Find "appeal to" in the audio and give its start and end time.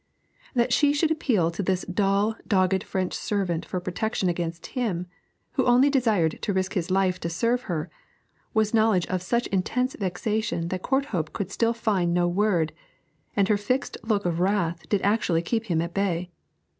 1.11-1.61